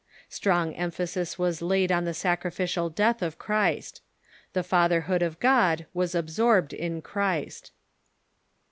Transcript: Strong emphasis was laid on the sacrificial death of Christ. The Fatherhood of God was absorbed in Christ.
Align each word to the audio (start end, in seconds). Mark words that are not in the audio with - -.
Strong 0.29 0.73
emphasis 0.73 1.37
was 1.37 1.61
laid 1.61 1.91
on 1.91 2.05
the 2.05 2.13
sacrificial 2.15 2.89
death 2.89 3.21
of 3.21 3.37
Christ. 3.37 4.01
The 4.53 4.63
Fatherhood 4.63 5.21
of 5.21 5.39
God 5.39 5.85
was 5.93 6.15
absorbed 6.15 6.73
in 6.73 7.03
Christ. 7.03 7.71